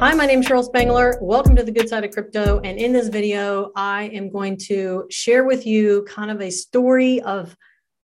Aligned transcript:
Hi, 0.00 0.14
my 0.14 0.24
name 0.24 0.40
is 0.40 0.46
Cheryl 0.46 0.64
Spangler. 0.64 1.18
Welcome 1.20 1.54
to 1.56 1.62
the 1.62 1.70
good 1.70 1.86
side 1.86 2.06
of 2.06 2.10
crypto. 2.12 2.58
And 2.64 2.78
in 2.78 2.90
this 2.90 3.08
video, 3.08 3.70
I 3.76 4.04
am 4.14 4.30
going 4.30 4.56
to 4.68 5.04
share 5.10 5.44
with 5.44 5.66
you 5.66 6.06
kind 6.08 6.30
of 6.30 6.40
a 6.40 6.48
story 6.48 7.20
of 7.20 7.54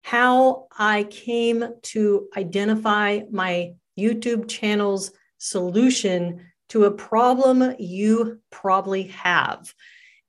how 0.03 0.67
I 0.77 1.05
came 1.05 1.65
to 1.83 2.29
identify 2.37 3.21
my 3.31 3.75
YouTube 3.97 4.49
channel's 4.49 5.13
solution 5.39 6.41
to 6.71 6.87
a 6.87 6.91
problem 6.91 7.77
you 7.79 8.41
probably 8.51 9.05
have 9.05 9.73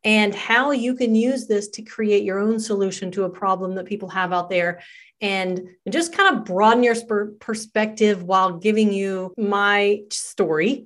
and 0.04 0.36
how 0.36 0.70
you 0.70 0.94
can 0.94 1.16
use 1.16 1.48
this 1.48 1.70
to 1.70 1.82
create 1.82 2.24
your 2.24 2.38
own 2.38 2.60
solution 2.60 3.10
to 3.10 3.24
a 3.24 3.30
problem 3.32 3.74
that 3.74 3.88
people 3.88 4.10
have 4.10 4.32
out 4.32 4.52
there 4.52 4.84
and 5.20 5.68
just 5.90 6.16
kind 6.16 6.38
of 6.38 6.46
broaden 6.46 6.84
your 6.84 6.96
perspective 7.40 8.22
while 8.22 8.60
giving 8.60 8.94
you 8.94 9.34
my 9.36 10.02
story 10.12 10.86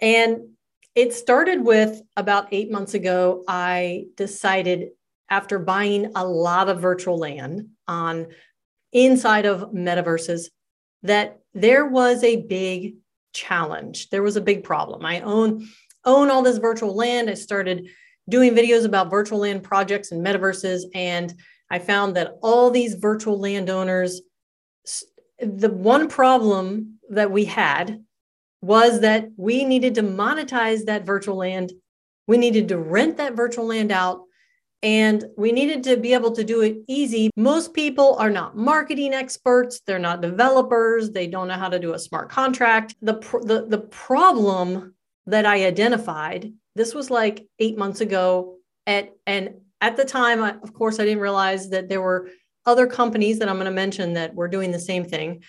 and 0.00 0.48
it 0.94 1.12
started 1.12 1.64
with 1.64 2.02
about 2.16 2.48
eight 2.52 2.70
months 2.70 2.94
ago, 2.94 3.44
I 3.46 4.06
decided 4.16 4.88
after 5.30 5.58
buying 5.58 6.10
a 6.14 6.26
lot 6.26 6.68
of 6.68 6.80
virtual 6.80 7.18
land 7.18 7.68
on 7.86 8.28
inside 8.92 9.46
of 9.46 9.72
metaverses 9.72 10.46
that 11.02 11.38
there 11.54 11.86
was 11.86 12.24
a 12.24 12.42
big 12.42 12.94
challenge. 13.32 14.08
There 14.10 14.22
was 14.22 14.36
a 14.36 14.40
big 14.40 14.64
problem. 14.64 15.04
I 15.04 15.20
own 15.20 15.68
own 16.04 16.30
all 16.30 16.42
this 16.42 16.58
virtual 16.58 16.94
land. 16.94 17.28
I 17.28 17.34
started 17.34 17.88
doing 18.28 18.54
videos 18.54 18.84
about 18.84 19.10
virtual 19.10 19.40
land 19.40 19.62
projects 19.62 20.10
and 20.12 20.24
metaverses 20.24 20.82
and 20.94 21.34
I 21.70 21.78
found 21.78 22.16
that 22.16 22.34
all 22.42 22.70
these 22.70 22.94
virtual 22.94 23.38
landowners 23.38 24.22
the 25.38 25.70
one 25.70 26.08
problem 26.08 26.98
that 27.10 27.30
we 27.30 27.44
had 27.44 28.02
was 28.60 29.00
that 29.00 29.28
we 29.36 29.64
needed 29.64 29.94
to 29.96 30.02
monetize 30.02 30.84
that 30.84 31.06
virtual 31.06 31.36
land. 31.36 31.72
We 32.26 32.38
needed 32.38 32.68
to 32.68 32.78
rent 32.78 33.16
that 33.18 33.34
virtual 33.34 33.66
land 33.66 33.92
out 33.92 34.22
and 34.82 35.24
we 35.36 35.50
needed 35.50 35.82
to 35.84 35.96
be 35.96 36.14
able 36.14 36.32
to 36.32 36.44
do 36.44 36.60
it 36.60 36.78
easy. 36.86 37.30
Most 37.36 37.74
people 37.74 38.14
are 38.16 38.30
not 38.30 38.56
marketing 38.56 39.12
experts, 39.12 39.80
they're 39.86 39.98
not 39.98 40.20
developers, 40.20 41.10
they 41.10 41.26
don't 41.26 41.48
know 41.48 41.54
how 41.54 41.68
to 41.68 41.80
do 41.80 41.94
a 41.94 41.98
smart 41.98 42.28
contract. 42.28 42.94
The, 43.02 43.14
the, 43.44 43.66
the 43.68 43.78
problem 43.78 44.94
that 45.26 45.46
I 45.46 45.66
identified, 45.66 46.52
this 46.76 46.94
was 46.94 47.10
like 47.10 47.46
eight 47.58 47.76
months 47.76 48.00
ago, 48.00 48.56
at, 48.86 49.10
and 49.26 49.54
at 49.80 49.96
the 49.96 50.04
time, 50.04 50.42
I, 50.42 50.50
of 50.62 50.72
course, 50.72 51.00
I 51.00 51.04
didn't 51.04 51.22
realize 51.22 51.70
that 51.70 51.88
there 51.88 52.00
were 52.00 52.30
other 52.64 52.86
companies 52.86 53.38
that 53.38 53.48
I'm 53.48 53.56
going 53.56 53.66
to 53.66 53.72
mention 53.72 54.14
that 54.14 54.34
were 54.34 54.48
doing 54.48 54.70
the 54.70 54.78
same 54.78 55.04
thing 55.04 55.42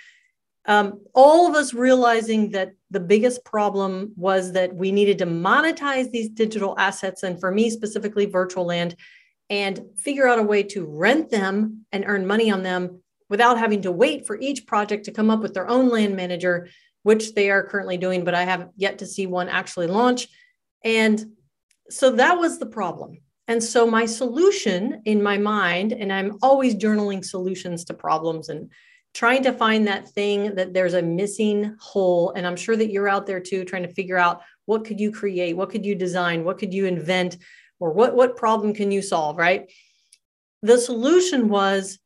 um, 0.66 1.02
all 1.14 1.48
of 1.48 1.56
us 1.56 1.74
realizing 1.74 2.52
that 2.52 2.74
the 2.92 3.00
biggest 3.00 3.44
problem 3.46 4.14
was 4.16 4.52
that 4.54 4.76
we 4.76 4.92
needed 4.92 5.18
to 5.20 5.26
monetize 5.26 6.12
these 6.12 6.30
digital 6.30 6.76
assets, 6.78 7.24
and 7.24 7.40
for 7.40 7.52
me 7.52 7.70
specifically, 7.70 8.26
virtual 8.26 8.66
land, 8.66 8.96
and 9.50 9.82
figure 9.98 10.28
out 10.28 10.40
a 10.40 10.44
way 10.44 10.64
to 10.64 10.86
rent 10.86 11.30
them 11.30 11.86
and 11.92 12.04
earn 12.08 12.28
money 12.28 12.52
on 12.52 12.64
them 12.64 13.02
without 13.30 13.58
having 13.58 13.82
to 13.84 13.92
wait 13.92 14.28
for 14.28 14.40
each 14.40 14.66
project 14.68 15.06
to 15.06 15.12
come 15.12 15.30
up 15.30 15.40
with 15.40 15.54
their 15.54 15.70
own 15.70 15.90
land 15.90 16.16
manager, 16.16 16.68
which 17.04 17.34
they 17.34 17.50
are 17.50 17.64
currently 17.64 17.98
doing, 17.98 18.24
but 18.24 18.36
I 18.36 18.44
have 18.44 18.70
yet 18.76 19.00
to 19.00 19.06
see 19.06 19.28
one 19.28 19.50
actually 19.50 19.88
launch. 19.88 20.28
And 20.84 21.34
so 21.90 22.12
that 22.12 22.38
was 22.38 22.60
the 22.60 22.66
problem. 22.66 23.18
And 23.48 23.64
so 23.64 23.88
my 23.88 24.06
solution 24.06 25.02
in 25.06 25.24
my 25.24 25.38
mind, 25.38 25.94
and 25.94 26.14
I'm 26.14 26.38
always 26.42 26.76
journaling 26.76 27.26
solutions 27.26 27.84
to 27.86 27.94
problems 27.96 28.50
and 28.50 28.72
trying 29.14 29.44
to 29.44 29.54
find 29.54 29.88
that 29.88 30.08
thing 30.10 30.56
that 30.56 30.74
there's 30.74 30.94
a 30.94 31.02
missing 31.02 31.76
hole 31.80 32.32
and 32.36 32.46
i'm 32.46 32.56
sure 32.56 32.76
that 32.76 32.92
you're 32.92 33.10
out 33.10 33.26
there 33.26 33.40
too 33.40 33.66
trying 33.66 33.84
to 33.84 33.94
figure 33.94 34.18
out 34.18 34.42
what 34.66 34.86
could 34.86 35.00
you 35.00 35.12
create 35.12 35.58
what 35.58 35.70
could 35.70 35.86
you 35.86 35.96
design 35.96 36.44
what 36.44 36.58
could 36.58 36.74
you 36.74 36.86
invent 36.86 37.38
or 37.80 37.92
what 37.92 38.16
what 38.16 38.38
problem 38.38 38.74
can 38.74 38.92
you 38.92 39.02
solve 39.02 39.38
right? 39.38 39.72
The 40.62 40.78
solution 40.78 41.48
was 41.48 42.00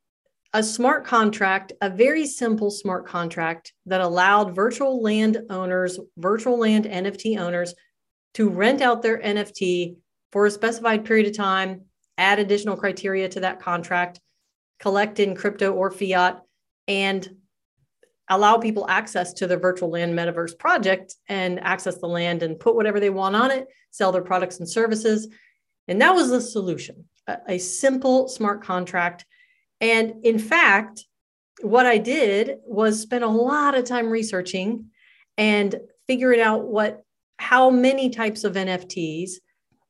a 0.54 0.62
smart 0.62 1.06
contract 1.06 1.74
a 1.82 1.90
very 1.90 2.28
simple 2.28 2.70
smart 2.70 3.08
contract 3.08 3.74
that 3.88 4.02
allowed 4.02 4.56
virtual 4.56 5.02
land 5.02 5.40
owners 5.50 6.00
virtual 6.18 6.60
land 6.60 6.86
nft 6.86 7.40
owners 7.40 7.74
to 8.36 8.50
rent 8.50 8.82
out 8.82 9.02
their 9.02 9.20
nft 9.20 9.96
for 10.32 10.46
a 10.46 10.52
specified 10.52 11.06
period 11.06 11.26
of 11.26 11.36
time 11.36 11.82
add 12.20 12.38
additional 12.38 12.78
criteria 12.78 13.28
to 13.28 13.40
that 13.40 13.60
contract 13.60 14.20
collect 14.80 15.20
in 15.20 15.36
crypto 15.36 15.74
or 15.74 15.90
fiat 15.90 16.40
and 16.88 17.30
allow 18.30 18.58
people 18.58 18.88
access 18.90 19.34
to 19.34 19.48
the 19.48 19.58
virtual 19.58 19.90
land 19.90 20.18
metaverse 20.18 20.58
project 20.58 21.16
and 21.28 21.60
access 21.60 21.98
the 21.98 22.08
land 22.08 22.42
and 22.42 22.60
put 22.60 22.76
whatever 22.76 23.00
they 23.00 23.10
want 23.10 23.36
on 23.36 23.52
it, 23.52 23.68
sell 23.92 24.12
their 24.12 24.22
products 24.22 24.60
and 24.60 24.70
services. 24.70 25.28
And 25.88 26.02
that 26.02 26.16
was 26.16 26.30
the 26.30 26.42
solution 26.42 27.06
a, 27.28 27.38
a 27.50 27.58
simple 27.58 28.28
smart 28.28 28.64
contract. 28.64 29.26
And 29.82 30.26
in 30.26 30.40
fact, 30.40 31.06
what 31.62 31.86
I 31.86 31.98
did 31.98 32.58
was 32.66 33.00
spend 33.00 33.24
a 33.24 33.30
lot 33.30 33.76
of 33.76 33.86
time 33.86 34.10
researching 34.10 34.88
and 35.38 35.76
figuring 36.08 36.42
out 36.42 36.66
what 36.66 37.04
how 37.38 37.70
many 37.70 38.10
types 38.10 38.44
of 38.44 38.54
NFTs 38.54 39.32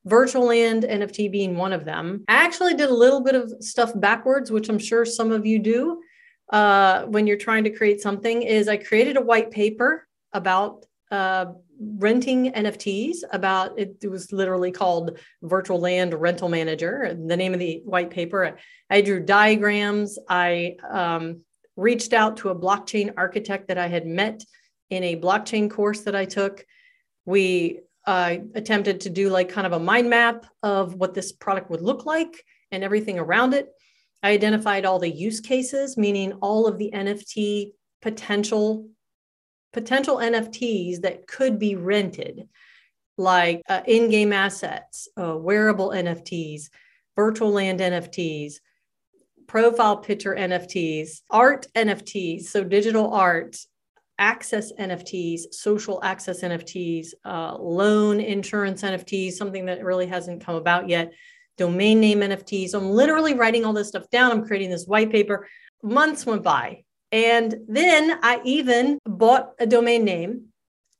virtual 0.05 0.47
land 0.47 0.83
NFT 0.83 1.31
being 1.31 1.55
one 1.55 1.71
of 1.71 1.85
them. 1.85 2.25
I 2.27 2.43
actually 2.43 2.73
did 2.73 2.89
a 2.89 2.93
little 2.93 3.21
bit 3.21 3.35
of 3.35 3.53
stuff 3.61 3.91
backwards, 3.95 4.51
which 4.51 4.69
I'm 4.69 4.79
sure 4.79 5.05
some 5.05 5.31
of 5.31 5.45
you 5.45 5.59
do 5.59 6.01
uh, 6.49 7.03
when 7.03 7.27
you're 7.27 7.37
trying 7.37 7.63
to 7.63 7.69
create 7.69 8.01
something 8.01 8.41
is 8.41 8.67
I 8.67 8.77
created 8.77 9.17
a 9.17 9.21
white 9.21 9.51
paper 9.51 10.07
about 10.33 10.85
uh, 11.11 11.45
renting 11.79 12.51
NFTs. 12.51 13.17
About 13.31 13.77
it, 13.77 13.97
it, 14.01 14.07
was 14.07 14.31
literally 14.31 14.71
called 14.71 15.19
Virtual 15.41 15.79
Land 15.79 16.13
Rental 16.13 16.49
Manager. 16.49 17.15
The 17.27 17.37
name 17.37 17.53
of 17.53 17.59
the 17.59 17.81
white 17.85 18.09
paper. 18.09 18.57
I 18.89 19.01
drew 19.01 19.19
diagrams. 19.19 20.17
I 20.27 20.77
um, 20.89 21.41
reached 21.75 22.13
out 22.13 22.37
to 22.37 22.49
a 22.49 22.55
blockchain 22.55 23.13
architect 23.17 23.67
that 23.67 23.77
I 23.77 23.87
had 23.87 24.05
met 24.05 24.43
in 24.89 25.03
a 25.03 25.15
blockchain 25.15 25.69
course 25.69 26.01
that 26.01 26.15
I 26.15 26.25
took. 26.25 26.65
We 27.25 27.81
uh, 28.05 28.37
attempted 28.53 29.01
to 29.01 29.09
do 29.09 29.29
like 29.29 29.49
kind 29.49 29.65
of 29.65 29.73
a 29.73 29.79
mind 29.79 30.09
map 30.09 30.45
of 30.61 30.95
what 30.95 31.13
this 31.13 31.31
product 31.31 31.69
would 31.69 31.81
look 31.81 32.05
like 32.05 32.43
and 32.71 32.83
everything 32.83 33.17
around 33.17 33.53
it. 33.53 33.69
I 34.23 34.31
identified 34.31 34.85
all 34.85 34.99
the 34.99 35.09
use 35.09 35.41
cases, 35.41 35.97
meaning 35.97 36.33
all 36.41 36.65
of 36.65 36.77
the 36.77 36.89
NFT 36.93 37.73
potential 38.01 38.87
potential 39.73 40.17
NFTs 40.17 41.01
that 41.01 41.27
could 41.27 41.59
be 41.59 41.75
rented, 41.75 42.47
like 43.17 43.61
uh, 43.67 43.81
in-game 43.87 44.31
assets, 44.31 45.07
uh, 45.19 45.35
wearable 45.35 45.89
NFTs, 45.89 46.69
virtual 47.15 47.51
land 47.51 47.79
NFTs, 47.79 48.55
profile 49.47 49.97
picture 49.97 50.35
NFTs, 50.35 51.21
art 51.29 51.65
NFTs, 51.75 52.43
so 52.43 52.63
digital 52.63 53.11
art, 53.13 53.57
access 54.19 54.71
NFTs, 54.73 55.53
social 55.53 55.99
access 56.03 56.43
NFTs, 56.43 57.07
uh, 57.25 57.57
loan 57.57 58.19
insurance 58.19 58.83
NFTs, 58.83 59.33
something 59.33 59.65
that 59.65 59.83
really 59.83 60.05
hasn't 60.05 60.45
come 60.45 60.55
about 60.55 60.87
yet 60.87 61.13
domain 61.57 61.99
name 61.99 62.19
NFTs. 62.19 62.73
I'm 62.73 62.89
literally 62.89 63.33
writing 63.33 63.65
all 63.65 63.73
this 63.73 63.89
stuff 63.89 64.09
down. 64.09 64.31
I'm 64.31 64.45
creating 64.45 64.69
this 64.69 64.85
white 64.85 65.11
paper. 65.11 65.47
Months 65.81 66.25
went 66.25 66.43
by. 66.43 66.83
And 67.11 67.55
then 67.67 68.19
I 68.23 68.41
even 68.43 68.97
bought 69.05 69.51
a 69.59 69.67
domain 69.67 70.03
name, 70.03 70.45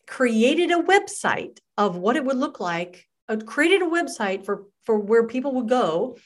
created 0.08 0.72
a 0.72 0.84
website 0.84 1.58
of 1.78 1.98
what 1.98 2.16
it 2.16 2.24
would 2.24 2.38
look 2.38 2.60
like, 2.60 3.08
I 3.30 3.34
uh, 3.34 3.38
created 3.38 3.82
a 3.82 3.86
website 3.86 4.46
for, 4.46 4.66
for 4.84 5.00
where 5.00 5.26
people 5.26 5.54
would 5.56 5.70
go 5.70 6.18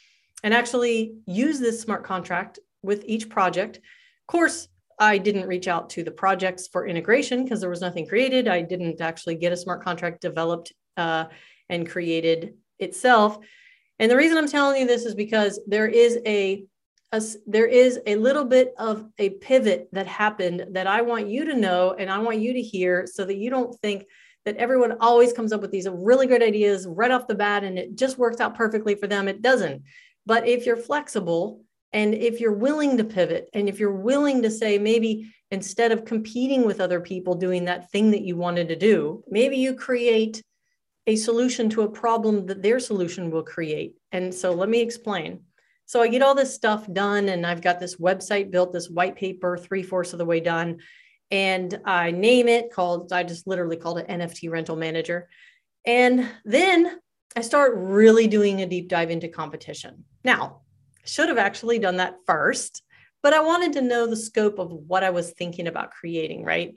and 0.43 0.53
actually 0.53 1.15
use 1.25 1.59
this 1.59 1.79
smart 1.79 2.03
contract 2.03 2.59
with 2.81 3.03
each 3.05 3.29
project. 3.29 3.77
Of 3.77 4.27
course, 4.27 4.67
I 4.99 5.19
didn't 5.19 5.47
reach 5.47 5.67
out 5.67 5.91
to 5.91 6.03
the 6.03 6.11
projects 6.11 6.67
for 6.67 6.87
integration 6.87 7.43
because 7.43 7.61
there 7.61 7.69
was 7.69 7.81
nothing 7.81 8.07
created. 8.07 8.47
I 8.47 8.61
didn't 8.61 8.99
actually 8.99 9.35
get 9.35 9.53
a 9.53 9.57
smart 9.57 9.83
contract 9.83 10.21
developed 10.21 10.73
uh, 10.95 11.25
and 11.69 11.87
created 11.87 12.55
itself. 12.79 13.37
And 13.99 14.11
the 14.11 14.17
reason 14.17 14.37
I'm 14.37 14.47
telling 14.47 14.81
you 14.81 14.87
this 14.87 15.05
is 15.05 15.15
because 15.15 15.59
there 15.67 15.87
is 15.87 16.19
a, 16.25 16.65
a, 17.11 17.21
there 17.45 17.65
is 17.65 17.99
a 18.05 18.15
little 18.15 18.45
bit 18.45 18.73
of 18.77 19.05
a 19.17 19.31
pivot 19.31 19.89
that 19.93 20.07
happened 20.07 20.65
that 20.71 20.87
I 20.87 21.01
want 21.01 21.27
you 21.27 21.45
to 21.45 21.55
know 21.55 21.95
and 21.97 22.09
I 22.09 22.19
want 22.19 22.39
you 22.39 22.53
to 22.53 22.61
hear 22.61 23.07
so 23.07 23.25
that 23.25 23.37
you 23.37 23.49
don't 23.49 23.73
think 23.79 24.05
that 24.45 24.57
everyone 24.57 24.97
always 25.01 25.33
comes 25.33 25.51
up 25.51 25.61
with 25.61 25.71
these 25.71 25.89
really 25.89 26.25
great 26.27 26.41
ideas 26.41 26.87
right 26.87 27.11
off 27.11 27.27
the 27.27 27.35
bat 27.35 27.63
and 27.63 27.77
it 27.77 27.95
just 27.95 28.17
works 28.17 28.39
out 28.39 28.55
perfectly 28.55 28.95
for 28.95 29.07
them. 29.07 29.27
It 29.27 29.41
doesn't. 29.41 29.83
But 30.25 30.47
if 30.47 30.65
you're 30.65 30.77
flexible 30.77 31.63
and 31.91 32.13
if 32.13 32.39
you're 32.39 32.53
willing 32.53 32.97
to 32.97 33.03
pivot 33.03 33.49
and 33.53 33.67
if 33.67 33.79
you're 33.79 33.91
willing 33.91 34.41
to 34.43 34.51
say 34.51 34.77
maybe 34.77 35.33
instead 35.51 35.91
of 35.91 36.05
competing 36.05 36.65
with 36.65 36.81
other 36.81 36.99
people 36.99 37.35
doing 37.35 37.65
that 37.65 37.89
thing 37.91 38.11
that 38.11 38.21
you 38.21 38.35
wanted 38.35 38.67
to 38.67 38.75
do, 38.75 39.23
maybe 39.29 39.57
you 39.57 39.73
create 39.75 40.43
a 41.07 41.15
solution 41.15 41.69
to 41.69 41.81
a 41.83 41.89
problem 41.89 42.45
that 42.45 42.61
their 42.61 42.79
solution 42.79 43.31
will 43.31 43.43
create. 43.43 43.95
And 44.11 44.33
so 44.33 44.51
let 44.51 44.69
me 44.69 44.81
explain. 44.81 45.41
So 45.85 46.01
I 46.01 46.09
get 46.09 46.21
all 46.21 46.35
this 46.35 46.53
stuff 46.53 46.85
done, 46.91 47.29
and 47.29 47.45
I've 47.45 47.61
got 47.61 47.79
this 47.79 47.95
website 47.95 48.51
built, 48.51 48.73
this 48.73 48.89
white 48.89 49.15
paper, 49.15 49.57
three 49.57 49.83
fourths 49.83 50.11
of 50.11 50.19
the 50.19 50.25
way 50.25 50.41
done. 50.41 50.79
and 51.29 51.79
I 51.85 52.11
name 52.11 52.47
it 52.47 52.71
called, 52.71 53.11
I 53.11 53.23
just 53.23 53.47
literally 53.47 53.77
called 53.77 53.99
it 53.99 54.07
NFT 54.07 54.49
rental 54.49 54.75
manager. 54.75 55.27
And 55.85 56.29
then 56.45 56.99
I 57.35 57.41
start 57.41 57.73
really 57.75 58.27
doing 58.27 58.61
a 58.61 58.65
deep 58.65 58.87
dive 58.87 59.11
into 59.11 59.27
competition. 59.27 60.05
Now, 60.23 60.61
I 61.03 61.07
should 61.07 61.29
have 61.29 61.37
actually 61.37 61.79
done 61.79 61.97
that 61.97 62.15
first, 62.25 62.81
but 63.23 63.33
I 63.33 63.41
wanted 63.41 63.73
to 63.73 63.81
know 63.81 64.07
the 64.07 64.15
scope 64.15 64.59
of 64.59 64.71
what 64.71 65.03
I 65.03 65.09
was 65.09 65.31
thinking 65.31 65.67
about 65.67 65.91
creating, 65.91 66.43
right? 66.43 66.75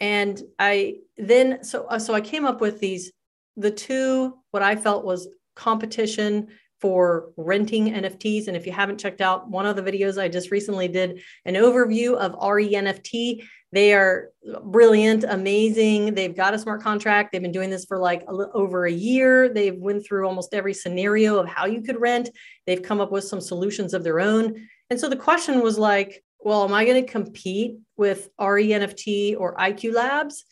And 0.00 0.40
I 0.58 0.98
then, 1.16 1.64
so, 1.64 1.86
so 1.98 2.14
I 2.14 2.20
came 2.20 2.44
up 2.44 2.60
with 2.60 2.78
these, 2.78 3.12
the 3.58 3.70
two, 3.70 4.38
what 4.52 4.62
I 4.62 4.76
felt 4.76 5.04
was 5.04 5.28
competition 5.56 6.48
for 6.80 7.32
renting 7.36 7.92
NFTs. 7.92 8.46
And 8.46 8.56
if 8.56 8.64
you 8.64 8.72
haven't 8.72 9.00
checked 9.00 9.20
out 9.20 9.50
one 9.50 9.66
of 9.66 9.74
the 9.74 9.82
videos 9.82 10.20
I 10.20 10.28
just 10.28 10.52
recently 10.52 10.86
did 10.86 11.20
an 11.44 11.54
overview 11.54 12.14
of 12.14 12.38
RENFT, 12.38 13.42
they 13.72 13.92
are 13.92 14.30
brilliant, 14.62 15.24
amazing. 15.24 16.14
They've 16.14 16.34
got 16.34 16.54
a 16.54 16.58
smart 16.58 16.82
contract. 16.82 17.32
They've 17.32 17.42
been 17.42 17.52
doing 17.52 17.68
this 17.68 17.84
for 17.84 17.98
like 17.98 18.22
a 18.22 18.32
over 18.54 18.86
a 18.86 18.92
year. 18.92 19.52
They've 19.52 19.76
went 19.76 20.06
through 20.06 20.26
almost 20.26 20.54
every 20.54 20.72
scenario 20.72 21.38
of 21.38 21.48
how 21.48 21.66
you 21.66 21.82
could 21.82 22.00
rent. 22.00 22.30
They've 22.66 22.82
come 22.82 23.00
up 23.00 23.10
with 23.10 23.24
some 23.24 23.40
solutions 23.40 23.92
of 23.92 24.04
their 24.04 24.20
own. 24.20 24.68
And 24.88 24.98
so 24.98 25.08
the 25.08 25.16
question 25.16 25.60
was 25.60 25.78
like, 25.78 26.22
well, 26.40 26.64
am 26.64 26.72
I 26.72 26.84
going 26.84 27.04
to 27.04 27.10
compete 27.10 27.76
with 27.96 28.30
RENFT 28.40 29.38
or 29.38 29.56
IQ 29.56 29.94
Labs? 29.94 30.44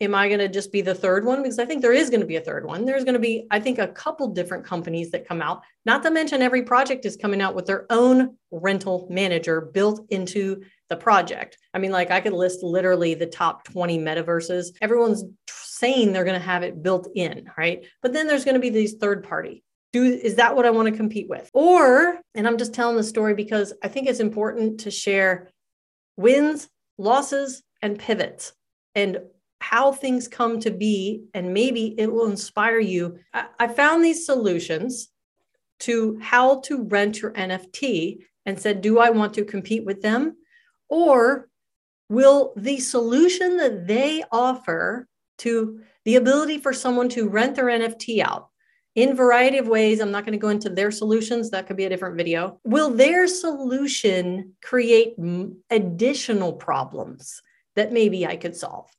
Am 0.00 0.14
I 0.14 0.28
going 0.28 0.40
to 0.40 0.48
just 0.48 0.72
be 0.72 0.80
the 0.80 0.94
third 0.94 1.24
one? 1.24 1.42
Because 1.42 1.58
I 1.58 1.66
think 1.66 1.82
there 1.82 1.92
is 1.92 2.08
going 2.08 2.20
to 2.20 2.26
be 2.26 2.36
a 2.36 2.40
third 2.40 2.64
one. 2.64 2.84
There's 2.84 3.04
going 3.04 3.14
to 3.14 3.20
be, 3.20 3.46
I 3.50 3.60
think, 3.60 3.78
a 3.78 3.88
couple 3.88 4.28
different 4.28 4.64
companies 4.64 5.10
that 5.10 5.28
come 5.28 5.42
out, 5.42 5.62
not 5.84 6.02
to 6.04 6.10
mention 6.10 6.40
every 6.40 6.62
project 6.62 7.04
is 7.04 7.16
coming 7.16 7.42
out 7.42 7.54
with 7.54 7.66
their 7.66 7.86
own 7.90 8.36
rental 8.50 9.06
manager 9.10 9.60
built 9.60 10.06
into 10.10 10.62
the 10.88 10.96
project. 10.96 11.58
I 11.74 11.78
mean, 11.78 11.92
like 11.92 12.10
I 12.10 12.20
could 12.20 12.32
list 12.32 12.62
literally 12.62 13.14
the 13.14 13.26
top 13.26 13.64
20 13.64 13.98
metaverses. 13.98 14.68
Everyone's 14.80 15.24
saying 15.48 16.12
they're 16.12 16.24
going 16.24 16.40
to 16.40 16.46
have 16.46 16.62
it 16.62 16.82
built 16.82 17.08
in, 17.14 17.50
right? 17.56 17.84
But 18.02 18.12
then 18.12 18.26
there's 18.26 18.44
going 18.44 18.54
to 18.54 18.60
be 18.60 18.70
these 18.70 18.94
third 18.94 19.24
party. 19.24 19.62
Do 19.92 20.04
is 20.04 20.36
that 20.36 20.54
what 20.54 20.66
I 20.66 20.70
want 20.70 20.88
to 20.88 20.96
compete 20.96 21.28
with? 21.28 21.50
Or, 21.52 22.20
and 22.34 22.46
I'm 22.46 22.58
just 22.58 22.72
telling 22.72 22.96
the 22.96 23.02
story 23.02 23.34
because 23.34 23.72
I 23.82 23.88
think 23.88 24.08
it's 24.08 24.20
important 24.20 24.80
to 24.80 24.90
share 24.90 25.50
wins, 26.16 26.68
losses, 26.96 27.62
and 27.82 27.98
pivots. 27.98 28.52
And 28.94 29.18
how 29.60 29.92
things 29.92 30.26
come 30.26 30.58
to 30.60 30.70
be, 30.70 31.24
and 31.34 31.54
maybe 31.54 31.94
it 31.98 32.10
will 32.10 32.26
inspire 32.26 32.80
you. 32.80 33.18
I, 33.32 33.68
found 33.68 34.04
these 34.04 34.26
solutions 34.26 35.10
to 35.80 36.18
how 36.20 36.60
to 36.60 36.82
rent 36.84 37.20
your 37.20 37.32
NFT 37.32 38.20
and 38.46 38.58
said, 38.58 38.80
Do 38.80 38.98
I 38.98 39.10
want 39.10 39.34
to 39.34 39.44
compete 39.44 39.84
with 39.84 40.02
them? 40.02 40.36
Or 40.88 41.48
will 42.08 42.52
the 42.56 42.78
solution 42.80 43.58
that 43.58 43.86
they 43.86 44.24
offer 44.32 45.06
to 45.38 45.80
the 46.04 46.16
ability 46.16 46.58
for 46.58 46.72
someone 46.72 47.08
to 47.10 47.28
rent 47.28 47.56
their 47.56 47.66
NFT 47.66 48.20
out 48.20 48.48
in 48.96 49.14
variety 49.14 49.58
of 49.58 49.68
ways 49.68 50.00
i'm 50.00 50.10
not 50.10 50.24
going 50.24 50.32
to 50.32 50.38
go 50.38 50.48
into 50.48 50.68
their 50.68 50.90
solutions 50.90 51.50
that 51.50 51.66
could 51.66 51.76
be 51.76 51.84
a 51.84 51.88
different 51.88 52.16
video 52.16 52.58
will 52.64 52.90
their 52.90 53.28
solution 53.28 54.52
create 54.62 55.14
additional 55.70 56.52
problems 56.52 57.40
that 57.76 57.92
maybe 57.92 58.26
i 58.26 58.34
could 58.36 58.56
solve 58.56 58.90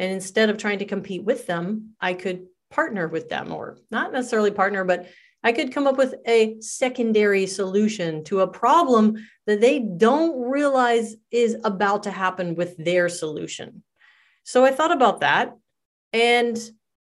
and 0.00 0.10
instead 0.10 0.48
of 0.48 0.56
trying 0.56 0.78
to 0.78 0.86
compete 0.86 1.22
with 1.22 1.46
them, 1.46 1.90
I 2.00 2.14
could 2.14 2.46
partner 2.70 3.06
with 3.06 3.28
them, 3.28 3.52
or 3.52 3.76
not 3.90 4.12
necessarily 4.12 4.50
partner, 4.50 4.82
but 4.82 5.08
I 5.44 5.52
could 5.52 5.74
come 5.74 5.86
up 5.86 5.98
with 5.98 6.14
a 6.26 6.58
secondary 6.60 7.46
solution 7.46 8.24
to 8.24 8.40
a 8.40 8.48
problem 8.48 9.16
that 9.46 9.60
they 9.60 9.78
don't 9.78 10.40
realize 10.40 11.16
is 11.30 11.58
about 11.64 12.04
to 12.04 12.10
happen 12.10 12.54
with 12.54 12.78
their 12.78 13.10
solution. 13.10 13.82
So 14.42 14.64
I 14.64 14.70
thought 14.70 14.90
about 14.90 15.20
that 15.20 15.54
and 16.14 16.58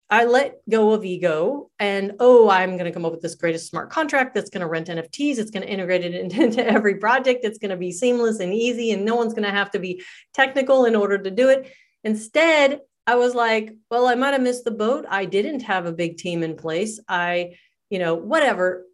I 0.09 0.25
let 0.25 0.55
go 0.67 0.93
of 0.93 1.05
ego 1.05 1.69
and, 1.77 2.13
oh, 2.19 2.49
I'm 2.49 2.71
going 2.71 2.85
to 2.85 2.91
come 2.91 3.05
up 3.05 3.11
with 3.11 3.21
this 3.21 3.35
greatest 3.35 3.69
smart 3.69 3.91
contract 3.91 4.33
that's 4.33 4.49
going 4.49 4.61
to 4.61 4.67
rent 4.67 4.87
NFTs. 4.87 5.37
It's 5.37 5.51
going 5.51 5.61
to 5.61 5.71
integrate 5.71 6.03
it 6.03 6.15
into 6.41 6.65
every 6.65 6.95
project. 6.95 7.45
It's 7.45 7.59
going 7.59 7.69
to 7.69 7.77
be 7.77 7.91
seamless 7.91 8.39
and 8.39 8.51
easy, 8.51 8.91
and 8.91 9.05
no 9.05 9.15
one's 9.15 9.33
going 9.33 9.43
to 9.43 9.51
have 9.51 9.69
to 9.71 9.79
be 9.79 10.03
technical 10.33 10.85
in 10.85 10.95
order 10.95 11.19
to 11.19 11.29
do 11.29 11.49
it. 11.49 11.71
Instead, 12.03 12.81
I 13.07 13.15
was 13.15 13.33
like, 13.33 13.75
well, 13.89 14.07
I 14.07 14.15
might 14.15 14.33
have 14.33 14.41
missed 14.41 14.65
the 14.65 14.71
boat. 14.71 15.05
I 15.09 15.25
didn't 15.25 15.61
have 15.61 15.85
a 15.85 15.91
big 15.91 16.17
team 16.17 16.43
in 16.43 16.55
place. 16.55 16.99
I, 17.07 17.55
you 17.89 17.99
know, 17.99 18.15
whatever. 18.15 18.85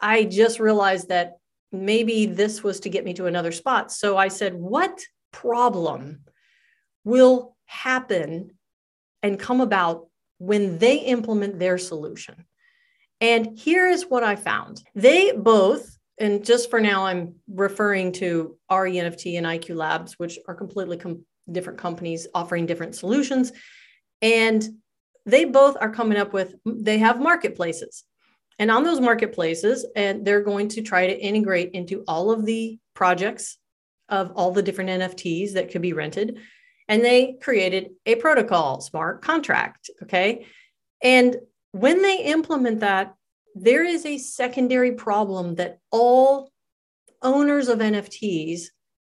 I 0.00 0.24
just 0.24 0.60
realized 0.60 1.08
that 1.08 1.38
maybe 1.72 2.26
this 2.26 2.62
was 2.62 2.80
to 2.80 2.90
get 2.90 3.04
me 3.04 3.14
to 3.14 3.26
another 3.26 3.52
spot. 3.52 3.90
So 3.90 4.16
I 4.16 4.28
said, 4.28 4.54
what 4.54 5.00
problem 5.32 6.20
will 7.04 7.56
happen 7.64 8.52
and 9.22 9.40
come 9.40 9.60
about 9.60 10.08
when 10.38 10.78
they 10.78 10.98
implement 10.98 11.58
their 11.58 11.78
solution? 11.78 12.44
And 13.20 13.58
here 13.58 13.88
is 13.88 14.04
what 14.04 14.22
I 14.22 14.36
found. 14.36 14.82
They 14.94 15.32
both, 15.32 15.96
and 16.18 16.44
just 16.44 16.68
for 16.68 16.80
now, 16.80 17.06
I'm 17.06 17.36
referring 17.48 18.12
to 18.12 18.58
RENFT 18.70 19.38
and 19.38 19.46
IQ 19.46 19.76
Labs, 19.76 20.18
which 20.18 20.38
are 20.46 20.54
completely 20.54 20.98
com- 20.98 21.24
different 21.50 21.78
companies 21.78 22.26
offering 22.34 22.66
different 22.66 22.94
solutions. 22.94 23.52
And 24.22 24.66
they 25.24 25.44
both 25.44 25.76
are 25.80 25.90
coming 25.90 26.18
up 26.18 26.32
with, 26.32 26.54
they 26.64 26.98
have 26.98 27.20
marketplaces. 27.20 28.04
And 28.58 28.70
on 28.70 28.84
those 28.84 29.00
marketplaces, 29.00 29.86
and 29.94 30.24
they're 30.24 30.42
going 30.42 30.68
to 30.68 30.82
try 30.82 31.06
to 31.06 31.18
integrate 31.18 31.72
into 31.72 32.04
all 32.08 32.30
of 32.30 32.46
the 32.46 32.78
projects 32.94 33.58
of 34.08 34.32
all 34.32 34.52
the 34.52 34.62
different 34.62 34.90
NFTs 34.90 35.54
that 35.54 35.70
could 35.70 35.82
be 35.82 35.92
rented. 35.92 36.38
And 36.88 37.04
they 37.04 37.36
created 37.42 37.90
a 38.06 38.14
protocol, 38.14 38.80
smart 38.80 39.20
contract. 39.22 39.90
Okay. 40.04 40.46
And 41.02 41.36
when 41.72 42.00
they 42.00 42.22
implement 42.24 42.80
that, 42.80 43.14
there 43.54 43.84
is 43.84 44.06
a 44.06 44.18
secondary 44.18 44.92
problem 44.92 45.56
that 45.56 45.78
all 45.90 46.50
owners 47.22 47.68
of 47.68 47.80
NFTs 47.80 48.66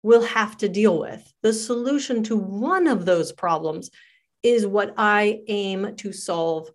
will 0.08 0.24
have 0.24 0.58
to 0.58 0.70
deal 0.70 0.98
with. 0.98 1.22
The 1.44 1.52
solution 1.52 2.24
to 2.24 2.38
one 2.38 2.88
of 2.88 3.06
those 3.06 3.34
problems 3.34 3.92
is 4.42 4.66
what 4.66 4.94
I 4.98 5.42
aim 5.48 5.96
to 5.98 6.14
solve 6.14 6.70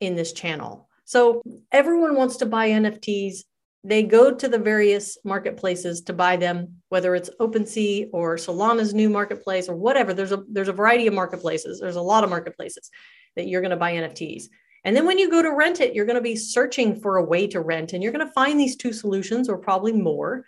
in 0.00 0.14
this 0.14 0.32
channel. 0.32 0.88
So 1.04 1.42
everyone 1.72 2.14
wants 2.14 2.36
to 2.36 2.46
buy 2.46 2.68
NFTs. 2.68 3.38
They 3.82 4.04
go 4.04 4.32
to 4.32 4.48
the 4.48 4.58
various 4.58 5.18
marketplaces 5.24 6.02
to 6.02 6.12
buy 6.12 6.36
them, 6.36 6.76
whether 6.88 7.16
it's 7.16 7.30
OpenSea 7.40 8.10
or 8.12 8.36
Solana's 8.36 8.94
new 8.94 9.10
marketplace 9.10 9.68
or 9.68 9.74
whatever. 9.74 10.14
There's 10.14 10.32
a 10.32 10.44
there's 10.48 10.68
a 10.68 10.72
variety 10.72 11.08
of 11.08 11.14
marketplaces. 11.14 11.80
There's 11.80 11.96
a 11.96 12.00
lot 12.12 12.22
of 12.22 12.30
marketplaces 12.30 12.90
that 13.34 13.48
you're 13.48 13.62
going 13.62 13.70
to 13.70 13.76
buy 13.76 13.94
NFTs. 13.94 14.44
And 14.84 14.96
then 14.96 15.06
when 15.06 15.18
you 15.18 15.28
go 15.28 15.42
to 15.42 15.50
rent 15.50 15.80
it, 15.80 15.94
you're 15.94 16.06
going 16.06 16.22
to 16.22 16.32
be 16.32 16.36
searching 16.36 17.00
for 17.00 17.16
a 17.16 17.24
way 17.24 17.48
to 17.48 17.60
rent 17.60 17.92
and 17.92 18.02
you're 18.02 18.12
going 18.12 18.26
to 18.26 18.32
find 18.32 18.58
these 18.58 18.76
two 18.76 18.92
solutions 18.92 19.48
or 19.48 19.58
probably 19.58 19.92
more. 19.92 20.44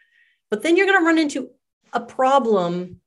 But 0.51 0.63
then 0.63 0.77
you're 0.77 0.87
going 0.87 1.01
to 1.01 1.05
run 1.05 1.19
into 1.19 1.51
a 1.93 2.01
problem 2.01 3.01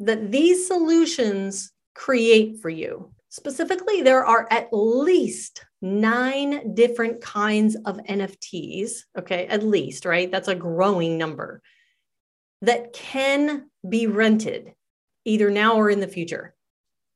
that 0.00 0.30
these 0.30 0.66
solutions 0.66 1.72
create 1.94 2.60
for 2.60 2.70
you. 2.70 3.12
Specifically, 3.28 4.02
there 4.02 4.24
are 4.24 4.48
at 4.50 4.68
least 4.72 5.64
nine 5.82 6.74
different 6.74 7.20
kinds 7.20 7.76
of 7.84 7.98
NFTs, 7.98 9.04
okay, 9.18 9.46
at 9.46 9.62
least, 9.62 10.04
right? 10.04 10.30
That's 10.30 10.48
a 10.48 10.54
growing 10.54 11.16
number 11.16 11.62
that 12.62 12.92
can 12.92 13.70
be 13.88 14.06
rented 14.06 14.74
either 15.24 15.50
now 15.50 15.76
or 15.76 15.90
in 15.90 16.00
the 16.00 16.08
future. 16.08 16.54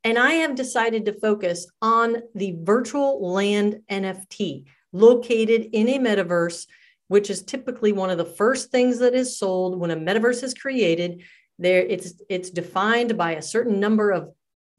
And 0.04 0.18
I 0.18 0.32
have 0.32 0.54
decided 0.54 1.06
to 1.06 1.18
focus 1.18 1.66
on 1.80 2.16
the 2.34 2.56
virtual 2.62 3.32
land 3.32 3.80
NFT 3.90 4.66
located 4.92 5.70
in 5.72 5.88
a 5.88 5.98
metaverse 5.98 6.66
which 7.08 7.30
is 7.30 7.42
typically 7.42 7.92
one 7.92 8.10
of 8.10 8.18
the 8.18 8.24
first 8.24 8.70
things 8.70 8.98
that 8.98 9.14
is 9.14 9.38
sold 9.38 9.78
when 9.78 9.90
a 9.90 9.96
metaverse 9.96 10.42
is 10.42 10.54
created. 10.54 11.22
There, 11.58 11.80
it's 11.80 12.14
it's 12.28 12.50
defined 12.50 13.16
by 13.16 13.32
a 13.32 13.42
certain 13.42 13.78
number 13.78 14.10
of 14.10 14.30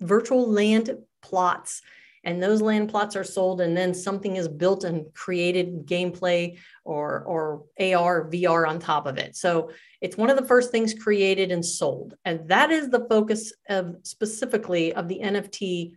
virtual 0.01 0.49
land 0.49 0.97
plots, 1.21 1.81
and 2.23 2.41
those 2.41 2.61
land 2.61 2.89
plots 2.89 3.15
are 3.15 3.23
sold, 3.23 3.61
and 3.61 3.77
then 3.77 3.93
something 3.93 4.35
is 4.35 4.47
built 4.47 4.83
and 4.83 5.13
created 5.13 5.85
gameplay 5.85 6.57
or 6.83 7.21
or 7.21 7.63
AR 7.79 8.29
VR 8.29 8.67
on 8.67 8.79
top 8.79 9.05
of 9.05 9.17
it. 9.17 9.35
So 9.35 9.71
it's 10.01 10.17
one 10.17 10.29
of 10.29 10.37
the 10.37 10.45
first 10.45 10.71
things 10.71 10.93
created 10.93 11.51
and 11.51 11.65
sold, 11.65 12.15
and 12.25 12.49
that 12.49 12.71
is 12.71 12.89
the 12.89 13.05
focus 13.09 13.53
of 13.69 13.95
specifically 14.03 14.93
of 14.93 15.07
the 15.07 15.19
NFT 15.19 15.93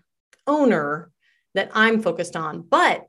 owner 0.47 1.11
that 1.55 1.71
I'm 1.75 2.03
focused 2.03 2.37
on. 2.37 2.63
But 2.63 3.09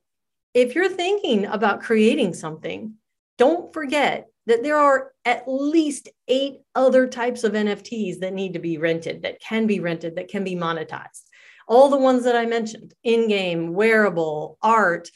if 0.54 0.74
you're 0.74 0.90
thinking 0.90 1.46
about 1.46 1.82
creating 1.82 2.34
something, 2.34 2.96
don't 3.40 3.74
forget 3.74 4.28
that 4.46 4.62
there 4.64 4.78
are 4.78 5.12
at 5.26 5.44
least 5.48 6.10
eight 6.28 6.60
other 6.76 7.08
types 7.08 7.44
of 7.44 7.54
NFTs 7.54 8.20
that 8.20 8.34
need 8.34 8.54
to 8.54 8.60
be 8.60 8.78
rented, 8.78 9.24
that 9.24 9.40
can 9.40 9.66
be 9.66 9.80
rented, 9.80 10.18
that 10.18 10.28
can 10.28 10.44
be 10.44 10.56
monetized. 10.56 11.24
All 11.68 11.90
the 11.90 11.98
ones 11.98 12.26
that 12.26 12.36
I 12.36 12.46
mentioned 12.46 12.94
in 13.04 13.28
game, 13.28 13.74
wearable, 13.74 14.58
art, 14.62 15.10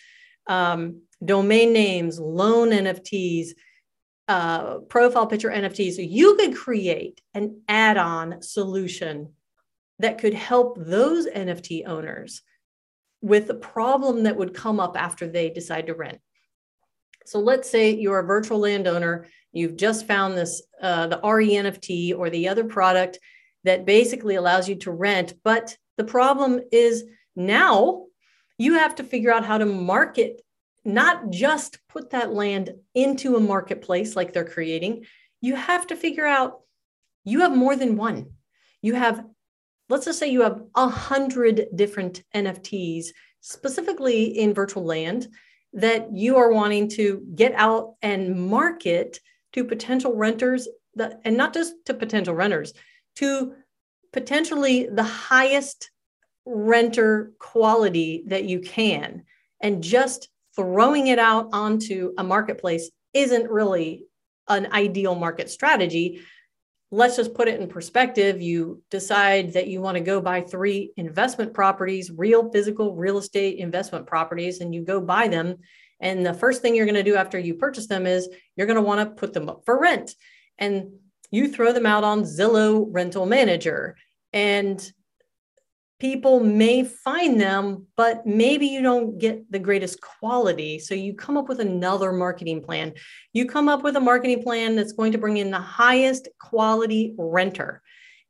um, 0.48 1.02
domain 1.24 1.74
names, 1.74 2.20
loan 2.20 2.70
NFTs, 2.70 3.50
uh, 4.28 4.78
profile 4.80 5.28
picture 5.28 5.50
NFTs. 5.50 5.96
So 5.96 6.02
you 6.02 6.36
could 6.36 6.56
create 6.56 7.22
an 7.34 7.62
add 7.68 7.98
on 7.98 8.42
solution 8.42 9.34
that 10.00 10.20
could 10.20 10.34
help 10.34 10.78
those 10.80 11.28
NFT 11.28 11.88
owners 11.88 12.42
with 13.22 13.48
the 13.48 13.54
problem 13.56 14.24
that 14.24 14.38
would 14.38 14.54
come 14.54 14.80
up 14.80 14.96
after 14.98 15.28
they 15.28 15.50
decide 15.50 15.88
to 15.88 15.94
rent. 15.94 16.20
So 17.26 17.40
let's 17.40 17.70
say 17.70 17.92
you're 17.92 18.20
a 18.20 18.26
virtual 18.26 18.60
landowner, 18.60 19.28
you've 19.52 19.78
just 19.78 20.08
found 20.08 20.38
this, 20.38 20.62
uh, 20.82 21.08
the 21.08 21.20
RENFT 21.20 22.18
or 22.18 22.30
the 22.30 22.48
other 22.48 22.64
product 22.64 23.20
that 23.64 23.86
basically 23.86 24.36
allows 24.36 24.68
you 24.68 24.76
to 24.76 24.92
rent. 24.92 25.34
But 25.44 25.78
the 25.98 26.04
problem 26.04 26.62
is 26.72 27.06
now 27.36 28.06
you 28.58 28.74
have 28.76 28.96
to 28.96 29.04
figure 29.04 29.32
out 29.32 29.46
how 29.46 29.58
to 29.58 29.66
market, 29.66 30.42
not 30.86 31.30
just 31.30 31.80
put 31.88 32.12
that 32.12 32.34
land 32.34 32.72
into 32.94 33.36
a 33.36 33.40
marketplace 33.40 34.16
like 34.16 34.34
they're 34.34 34.44
creating. 34.44 35.06
You 35.42 35.56
have 35.56 35.88
to 35.88 35.96
figure 35.96 36.26
out 36.26 36.62
you 37.24 37.42
have 37.42 37.56
more 37.56 37.76
than 37.76 37.96
one. 37.96 38.32
You 38.82 38.96
have, 38.96 39.26
let's 39.90 40.06
just 40.06 40.20
say 40.20 40.30
you 40.30 40.42
have 40.42 40.62
a 40.76 40.90
hundred 40.90 41.68
different 41.74 42.24
NFTs, 42.36 43.08
specifically 43.40 44.38
in 44.40 44.54
virtual 44.54 44.84
land, 44.84 45.28
that 45.74 46.16
you 46.16 46.38
are 46.38 46.52
wanting 46.52 46.88
to 46.88 47.26
get 47.36 47.54
out 47.56 47.96
and 48.02 48.48
market 48.50 49.20
to 49.54 49.64
potential 49.64 50.16
renters 50.16 50.68
that, 50.96 51.22
and 51.26 51.36
not 51.36 51.54
just 51.54 51.74
to 51.86 51.94
potential 51.94 52.36
renters, 52.36 52.74
to 53.16 53.54
potentially 54.12 54.88
the 54.92 55.04
highest 55.04 55.90
renter 56.46 57.32
quality 57.40 58.24
that 58.28 58.44
you 58.44 58.60
can. 58.60 59.24
And 59.62 59.84
just 59.84 60.30
throwing 60.56 61.08
it 61.08 61.20
out 61.20 61.50
onto 61.54 62.14
a 62.18 62.24
marketplace 62.24 62.92
isn't 63.14 63.50
really 63.50 64.06
an 64.48 64.72
ideal 64.72 65.16
market 65.16 65.50
strategy. 65.50 66.22
Let's 66.94 67.16
just 67.16 67.34
put 67.34 67.48
it 67.48 67.60
in 67.60 67.68
perspective. 67.68 68.40
You 68.40 68.84
decide 68.92 69.54
that 69.54 69.68
you 69.68 69.82
want 69.82 69.98
to 69.98 70.04
go 70.04 70.22
buy 70.22 70.42
three 70.42 70.92
investment 70.96 71.52
properties, 71.52 72.12
real 72.16 72.52
physical 72.52 72.94
real 72.94 73.18
estate 73.18 73.58
investment 73.58 74.06
properties, 74.06 74.62
and 74.62 74.76
you 74.76 74.84
go 74.84 75.02
buy 75.02 75.28
them. 75.28 75.56
And 76.00 76.24
the 76.24 76.36
first 76.36 76.62
thing 76.62 76.76
you're 76.76 76.86
going 76.86 76.94
to 76.94 77.02
do 77.02 77.16
after 77.16 77.40
you 77.40 77.56
purchase 77.56 77.88
them 77.88 78.06
is 78.06 78.30
you're 78.56 78.68
going 78.68 78.78
to 78.78 78.84
want 78.84 79.00
to 79.00 79.16
put 79.16 79.34
them 79.34 79.50
up 79.50 79.64
for 79.66 79.80
rent. 79.80 80.14
And 80.60 80.92
you 81.32 81.52
throw 81.52 81.74
them 81.74 81.88
out 81.88 82.04
on 82.04 82.26
Zillow 82.26 82.86
Rental 82.88 83.26
Manager. 83.26 83.96
And 84.32 84.80
people 86.00 86.40
may 86.40 86.84
find 86.84 87.40
them, 87.40 87.88
but 87.96 88.26
maybe 88.26 88.68
you 88.68 88.82
don't 88.82 89.18
get 89.18 89.50
the 89.52 89.60
greatest 89.60 90.02
quality. 90.02 90.80
So 90.80 90.96
you 90.96 91.14
come 91.14 91.38
up 91.38 91.48
with 91.48 91.60
another 91.60 92.12
marketing 92.12 92.62
plan. 92.62 92.94
You 93.32 93.46
come 93.46 93.70
up 93.70 93.84
with 93.84 93.96
a 93.96 94.02
marketing 94.02 94.44
plan 94.44 94.76
that's 94.76 94.94
going 94.94 95.12
to 95.14 95.18
bring 95.18 95.38
in 95.38 95.52
the 95.52 95.60
highest 95.60 96.28
quality 96.40 97.14
renter. 97.18 97.82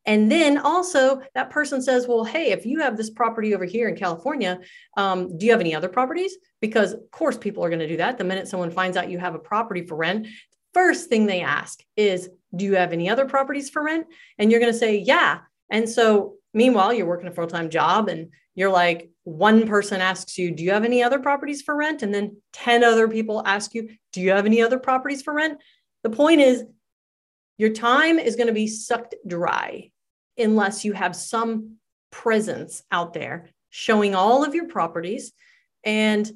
And 0.05 0.29
then 0.29 0.57
also 0.57 1.21
that 1.33 1.49
person 1.49 1.81
says, 1.81 2.07
well, 2.07 2.25
hey, 2.25 2.51
if 2.51 2.65
you 2.65 2.79
have 2.81 2.97
this 2.97 3.09
property 3.09 3.55
over 3.55 3.65
here 3.65 3.87
in 3.87 3.95
California, 3.95 4.59
um, 4.97 5.37
do 5.37 5.45
you 5.45 5.51
have 5.51 5.61
any 5.61 5.73
other 5.73 5.87
properties? 5.87 6.35
Because 6.59 6.93
of 6.93 7.09
course 7.11 7.37
people 7.37 7.63
are 7.63 7.69
going 7.69 7.79
to 7.79 7.87
do 7.87 7.97
that. 7.97 8.17
The 8.17 8.25
minute 8.25 8.47
someone 8.47 8.71
finds 8.71 8.97
out 8.97 9.09
you 9.09 9.19
have 9.19 9.35
a 9.35 9.39
property 9.39 9.85
for 9.85 9.95
rent, 9.95 10.27
first 10.73 11.07
thing 11.07 11.25
they 11.25 11.41
ask 11.41 11.81
is, 11.95 12.29
do 12.55 12.65
you 12.65 12.75
have 12.75 12.93
any 12.93 13.09
other 13.09 13.25
properties 13.25 13.69
for 13.69 13.83
rent? 13.83 14.07
And 14.37 14.51
you're 14.51 14.59
going 14.59 14.73
to 14.73 14.77
say, 14.77 14.97
yeah. 14.97 15.39
And 15.69 15.87
so 15.87 16.35
Meanwhile, 16.53 16.93
you're 16.93 17.07
working 17.07 17.27
a 17.27 17.31
full 17.31 17.47
time 17.47 17.69
job 17.69 18.09
and 18.09 18.29
you're 18.55 18.71
like, 18.71 19.09
one 19.23 19.67
person 19.67 20.01
asks 20.01 20.37
you, 20.37 20.51
Do 20.51 20.63
you 20.63 20.71
have 20.71 20.85
any 20.85 21.03
other 21.03 21.19
properties 21.19 21.61
for 21.61 21.75
rent? 21.75 22.03
And 22.03 22.13
then 22.13 22.37
10 22.53 22.83
other 22.83 23.07
people 23.07 23.43
ask 23.45 23.73
you, 23.73 23.89
Do 24.11 24.21
you 24.21 24.31
have 24.31 24.45
any 24.45 24.61
other 24.61 24.79
properties 24.79 25.21
for 25.21 25.33
rent? 25.33 25.59
The 26.03 26.09
point 26.09 26.41
is, 26.41 26.63
your 27.57 27.71
time 27.71 28.19
is 28.19 28.35
going 28.35 28.47
to 28.47 28.53
be 28.53 28.67
sucked 28.67 29.15
dry 29.27 29.91
unless 30.37 30.83
you 30.83 30.93
have 30.93 31.15
some 31.15 31.77
presence 32.11 32.83
out 32.91 33.13
there 33.13 33.49
showing 33.69 34.15
all 34.15 34.43
of 34.43 34.53
your 34.53 34.67
properties 34.67 35.31
and 35.83 36.31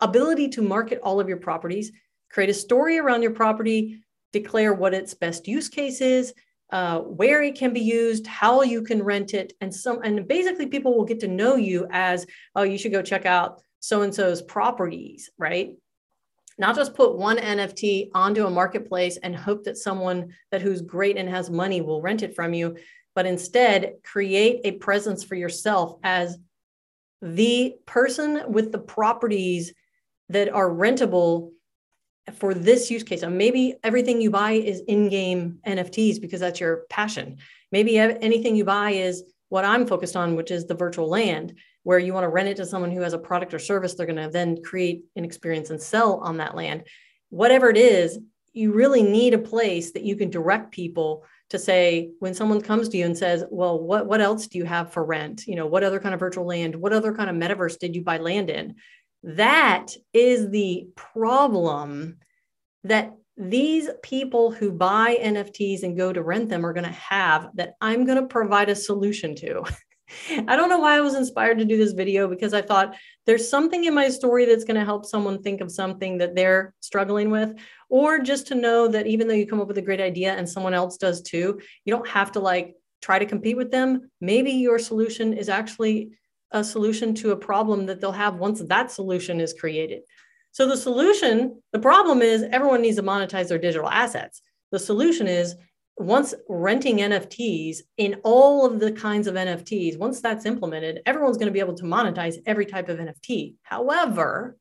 ability 0.00 0.48
to 0.48 0.62
market 0.62 1.00
all 1.02 1.20
of 1.20 1.28
your 1.28 1.38
properties, 1.38 1.92
create 2.30 2.50
a 2.50 2.54
story 2.54 2.98
around 2.98 3.22
your 3.22 3.30
property, 3.32 4.02
declare 4.32 4.74
what 4.74 4.94
its 4.94 5.14
best 5.14 5.46
use 5.46 5.68
case 5.68 6.00
is, 6.00 6.34
uh, 6.70 7.00
where 7.00 7.42
it 7.42 7.56
can 7.56 7.72
be 7.72 7.80
used, 7.80 8.26
how 8.26 8.62
you 8.62 8.82
can 8.82 9.02
rent 9.02 9.34
it, 9.34 9.52
and 9.60 9.74
some 9.74 10.00
and 10.02 10.26
basically 10.26 10.66
people 10.66 10.96
will 10.96 11.04
get 11.04 11.20
to 11.20 11.28
know 11.28 11.56
you 11.56 11.86
as 11.90 12.26
oh 12.56 12.62
you 12.62 12.78
should 12.78 12.92
go 12.92 13.02
check 13.02 13.26
out 13.26 13.60
so 13.80 14.02
and 14.02 14.14
so's 14.14 14.42
properties, 14.42 15.30
right? 15.38 15.76
Not 16.56 16.76
just 16.76 16.94
put 16.94 17.16
one 17.16 17.36
NFT 17.36 18.10
onto 18.14 18.46
a 18.46 18.50
marketplace 18.50 19.18
and 19.18 19.34
hope 19.34 19.64
that 19.64 19.76
someone 19.76 20.32
that 20.50 20.62
who's 20.62 20.80
great 20.82 21.16
and 21.16 21.28
has 21.28 21.50
money 21.50 21.80
will 21.80 22.00
rent 22.00 22.22
it 22.22 22.34
from 22.34 22.54
you, 22.54 22.76
but 23.14 23.26
instead 23.26 23.94
create 24.04 24.60
a 24.64 24.72
presence 24.72 25.24
for 25.24 25.34
yourself 25.34 25.98
as 26.02 26.38
the 27.20 27.74
person 27.86 28.42
with 28.48 28.70
the 28.70 28.78
properties 28.78 29.72
that 30.28 30.48
are 30.48 30.68
rentable 30.68 31.50
for 32.32 32.54
this 32.54 32.90
use 32.90 33.02
case. 33.02 33.22
And 33.22 33.36
maybe 33.36 33.74
everything 33.82 34.20
you 34.20 34.30
buy 34.30 34.52
is 34.52 34.80
in-game 34.88 35.58
NFTs 35.66 36.20
because 36.20 36.40
that's 36.40 36.60
your 36.60 36.84
passion. 36.88 37.38
Maybe 37.70 37.98
anything 37.98 38.56
you 38.56 38.64
buy 38.64 38.92
is 38.92 39.24
what 39.48 39.64
I'm 39.64 39.86
focused 39.86 40.16
on, 40.16 40.36
which 40.36 40.50
is 40.50 40.66
the 40.66 40.74
virtual 40.74 41.08
land, 41.08 41.54
where 41.82 41.98
you 41.98 42.14
want 42.14 42.24
to 42.24 42.28
rent 42.28 42.48
it 42.48 42.56
to 42.56 42.66
someone 42.66 42.90
who 42.90 43.02
has 43.02 43.12
a 43.12 43.18
product 43.18 43.52
or 43.52 43.58
service. 43.58 43.94
They're 43.94 44.06
going 44.06 44.16
to 44.16 44.30
then 44.30 44.62
create 44.62 45.04
an 45.16 45.24
experience 45.24 45.70
and 45.70 45.80
sell 45.80 46.14
on 46.20 46.38
that 46.38 46.56
land. 46.56 46.84
Whatever 47.28 47.68
it 47.68 47.76
is, 47.76 48.18
you 48.52 48.72
really 48.72 49.02
need 49.02 49.34
a 49.34 49.38
place 49.38 49.92
that 49.92 50.04
you 50.04 50.16
can 50.16 50.30
direct 50.30 50.70
people 50.70 51.24
to 51.50 51.58
say 51.58 52.10
when 52.20 52.32
someone 52.32 52.60
comes 52.60 52.88
to 52.88 52.96
you 52.96 53.04
and 53.04 53.18
says, 53.18 53.44
"Well, 53.50 53.78
what 53.78 54.06
what 54.06 54.20
else 54.20 54.46
do 54.46 54.58
you 54.58 54.64
have 54.64 54.92
for 54.92 55.04
rent? 55.04 55.46
You 55.46 55.56
know, 55.56 55.66
what 55.66 55.84
other 55.84 56.00
kind 56.00 56.14
of 56.14 56.20
virtual 56.20 56.46
land? 56.46 56.74
What 56.74 56.92
other 56.92 57.12
kind 57.12 57.28
of 57.28 57.36
metaverse 57.36 57.78
did 57.78 57.94
you 57.94 58.02
buy 58.02 58.18
land 58.18 58.48
in?" 58.50 58.76
That 59.24 59.88
is 60.12 60.50
the 60.50 60.86
problem 60.96 62.18
that 62.84 63.14
these 63.38 63.88
people 64.02 64.50
who 64.52 64.70
buy 64.70 65.18
NFTs 65.20 65.82
and 65.82 65.96
go 65.96 66.12
to 66.12 66.22
rent 66.22 66.50
them 66.50 66.64
are 66.64 66.74
going 66.74 66.84
to 66.84 66.90
have 66.90 67.48
that 67.54 67.74
I'm 67.80 68.04
going 68.04 68.20
to 68.20 68.28
provide 68.28 68.68
a 68.68 68.76
solution 68.76 69.34
to. 69.36 69.64
I 70.46 70.56
don't 70.56 70.68
know 70.68 70.78
why 70.78 70.96
I 70.96 71.00
was 71.00 71.14
inspired 71.14 71.58
to 71.58 71.64
do 71.64 71.78
this 71.78 71.92
video 71.92 72.28
because 72.28 72.52
I 72.52 72.60
thought 72.60 72.94
there's 73.24 73.48
something 73.48 73.84
in 73.84 73.94
my 73.94 74.10
story 74.10 74.44
that's 74.44 74.64
going 74.64 74.78
to 74.78 74.84
help 74.84 75.06
someone 75.06 75.42
think 75.42 75.62
of 75.62 75.70
something 75.70 76.18
that 76.18 76.34
they're 76.34 76.74
struggling 76.80 77.30
with, 77.30 77.54
or 77.88 78.18
just 78.18 78.46
to 78.48 78.54
know 78.54 78.86
that 78.88 79.06
even 79.06 79.26
though 79.26 79.34
you 79.34 79.46
come 79.46 79.60
up 79.60 79.68
with 79.68 79.78
a 79.78 79.82
great 79.82 80.02
idea 80.02 80.34
and 80.34 80.46
someone 80.46 80.74
else 80.74 80.98
does 80.98 81.22
too, 81.22 81.58
you 81.86 81.94
don't 81.94 82.06
have 82.06 82.30
to 82.32 82.40
like 82.40 82.74
try 83.00 83.18
to 83.18 83.26
compete 83.26 83.56
with 83.56 83.70
them. 83.70 84.10
Maybe 84.20 84.52
your 84.52 84.78
solution 84.78 85.32
is 85.32 85.48
actually 85.48 86.10
a 86.54 86.64
solution 86.64 87.14
to 87.16 87.32
a 87.32 87.36
problem 87.36 87.84
that 87.86 88.00
they'll 88.00 88.12
have 88.12 88.36
once 88.36 88.62
that 88.62 88.90
solution 88.90 89.40
is 89.40 89.52
created. 89.52 90.02
So 90.52 90.68
the 90.68 90.76
solution, 90.76 91.60
the 91.72 91.80
problem 91.80 92.22
is 92.22 92.44
everyone 92.44 92.80
needs 92.80 92.96
to 92.96 93.02
monetize 93.02 93.48
their 93.48 93.58
digital 93.58 93.90
assets. 93.90 94.40
The 94.70 94.78
solution 94.78 95.26
is 95.26 95.56
once 95.96 96.32
renting 96.48 96.98
NFTs 96.98 97.78
in 97.96 98.20
all 98.22 98.64
of 98.64 98.78
the 98.78 98.92
kinds 98.92 99.26
of 99.26 99.34
NFTs, 99.34 99.98
once 99.98 100.20
that's 100.20 100.46
implemented, 100.46 101.02
everyone's 101.06 101.36
going 101.36 101.48
to 101.48 101.52
be 101.52 101.60
able 101.60 101.74
to 101.74 101.84
monetize 101.84 102.36
every 102.46 102.66
type 102.66 102.88
of 102.88 102.98
NFT. 102.98 103.56
However, 103.62 104.56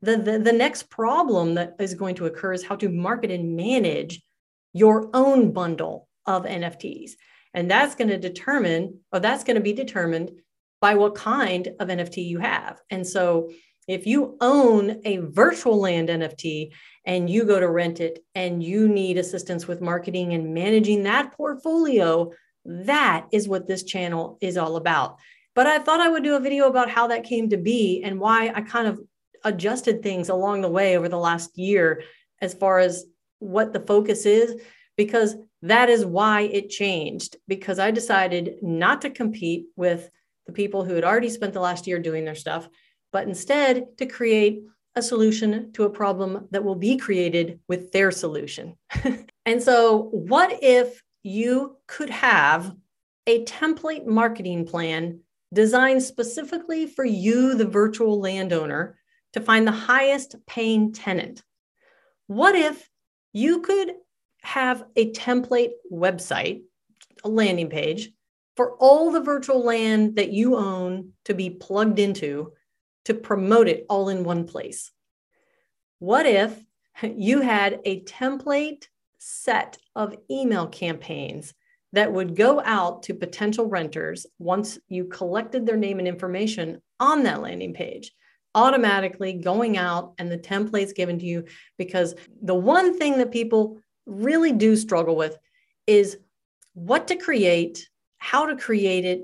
the, 0.00 0.16
the, 0.16 0.38
the 0.38 0.52
next 0.52 0.88
problem 0.88 1.54
that 1.54 1.74
is 1.80 1.94
going 1.94 2.14
to 2.16 2.26
occur 2.26 2.52
is 2.52 2.64
how 2.64 2.76
to 2.76 2.88
market 2.88 3.32
and 3.32 3.56
manage 3.56 4.22
your 4.72 5.10
own 5.14 5.52
bundle 5.52 6.08
of 6.26 6.44
NFTs. 6.44 7.12
And 7.54 7.68
that's 7.68 7.94
going 7.94 8.08
to 8.08 8.18
determine, 8.18 9.00
or 9.12 9.20
that's 9.20 9.44
going 9.44 9.56
to 9.56 9.62
be 9.62 9.72
determined 9.72 10.30
by 10.84 10.94
what 10.94 11.14
kind 11.14 11.68
of 11.80 11.88
NFT 11.88 12.26
you 12.26 12.38
have. 12.40 12.78
And 12.90 13.06
so 13.06 13.50
if 13.88 14.06
you 14.06 14.36
own 14.42 15.00
a 15.06 15.16
virtual 15.16 15.80
land 15.80 16.10
NFT 16.10 16.72
and 17.06 17.30
you 17.30 17.46
go 17.46 17.58
to 17.58 17.70
rent 17.70 18.00
it 18.00 18.18
and 18.34 18.62
you 18.62 18.86
need 18.86 19.16
assistance 19.16 19.66
with 19.66 19.80
marketing 19.80 20.34
and 20.34 20.52
managing 20.52 21.04
that 21.04 21.32
portfolio, 21.32 22.32
that 22.66 23.28
is 23.32 23.48
what 23.48 23.66
this 23.66 23.84
channel 23.84 24.36
is 24.42 24.58
all 24.58 24.76
about. 24.76 25.16
But 25.54 25.66
I 25.66 25.78
thought 25.78 26.00
I 26.00 26.10
would 26.10 26.22
do 26.22 26.36
a 26.36 26.40
video 26.40 26.68
about 26.68 26.90
how 26.90 27.06
that 27.06 27.24
came 27.24 27.48
to 27.48 27.56
be 27.56 28.02
and 28.04 28.20
why 28.20 28.52
I 28.54 28.60
kind 28.60 28.86
of 28.86 29.00
adjusted 29.42 30.02
things 30.02 30.28
along 30.28 30.60
the 30.60 30.68
way 30.68 30.98
over 30.98 31.08
the 31.08 31.16
last 31.16 31.56
year 31.56 32.02
as 32.42 32.52
far 32.52 32.78
as 32.78 33.06
what 33.38 33.72
the 33.72 33.80
focus 33.80 34.26
is, 34.26 34.60
because 34.98 35.34
that 35.62 35.88
is 35.88 36.04
why 36.04 36.42
it 36.42 36.68
changed. 36.68 37.36
Because 37.48 37.78
I 37.78 37.90
decided 37.90 38.56
not 38.60 39.00
to 39.00 39.08
compete 39.08 39.64
with 39.76 40.10
the 40.46 40.52
people 40.52 40.84
who 40.84 40.94
had 40.94 41.04
already 41.04 41.30
spent 41.30 41.52
the 41.52 41.60
last 41.60 41.86
year 41.86 41.98
doing 41.98 42.24
their 42.24 42.34
stuff, 42.34 42.68
but 43.12 43.26
instead 43.26 43.96
to 43.98 44.06
create 44.06 44.62
a 44.96 45.02
solution 45.02 45.72
to 45.72 45.84
a 45.84 45.90
problem 45.90 46.46
that 46.50 46.64
will 46.64 46.76
be 46.76 46.96
created 46.96 47.60
with 47.68 47.90
their 47.92 48.10
solution. 48.10 48.76
and 49.46 49.62
so, 49.62 50.08
what 50.12 50.62
if 50.62 51.02
you 51.22 51.76
could 51.86 52.10
have 52.10 52.74
a 53.26 53.44
template 53.44 54.06
marketing 54.06 54.66
plan 54.66 55.20
designed 55.52 56.02
specifically 56.02 56.86
for 56.86 57.04
you, 57.04 57.54
the 57.54 57.64
virtual 57.64 58.20
landowner, 58.20 58.98
to 59.32 59.40
find 59.40 59.66
the 59.66 59.72
highest 59.72 60.36
paying 60.46 60.92
tenant? 60.92 61.42
What 62.26 62.54
if 62.54 62.88
you 63.32 63.60
could 63.60 63.94
have 64.42 64.84
a 64.94 65.10
template 65.12 65.72
website, 65.90 66.62
a 67.24 67.28
landing 67.28 67.70
page 67.70 68.10
for 68.56 68.76
all 68.76 69.10
the 69.10 69.20
virtual 69.20 69.64
land 69.64 70.16
that 70.16 70.32
you 70.32 70.56
own 70.56 71.12
to 71.24 71.34
be 71.34 71.50
plugged 71.50 71.98
into 71.98 72.52
to 73.04 73.14
promote 73.14 73.68
it 73.68 73.84
all 73.88 74.08
in 74.08 74.24
one 74.24 74.46
place. 74.46 74.92
What 75.98 76.26
if 76.26 76.58
you 77.02 77.40
had 77.40 77.80
a 77.84 78.02
template 78.04 78.86
set 79.18 79.78
of 79.96 80.14
email 80.30 80.66
campaigns 80.66 81.54
that 81.92 82.12
would 82.12 82.36
go 82.36 82.60
out 82.64 83.04
to 83.04 83.14
potential 83.14 83.66
renters 83.66 84.26
once 84.38 84.78
you 84.88 85.06
collected 85.06 85.66
their 85.66 85.76
name 85.76 85.98
and 85.98 86.08
information 86.08 86.80
on 87.00 87.22
that 87.24 87.42
landing 87.42 87.74
page? 87.74 88.12
automatically 88.54 89.32
going 89.32 89.76
out 89.76 90.14
and 90.18 90.30
the 90.30 90.38
templates 90.38 90.94
given 90.94 91.18
to 91.18 91.26
you 91.26 91.44
because 91.76 92.14
the 92.42 92.54
one 92.54 92.96
thing 92.96 93.18
that 93.18 93.32
people 93.32 93.78
really 94.06 94.52
do 94.52 94.76
struggle 94.76 95.16
with 95.16 95.36
is 95.86 96.18
what 96.74 97.08
to 97.08 97.16
create, 97.16 97.88
how 98.24 98.46
to 98.46 98.56
create 98.56 99.04
it, 99.04 99.20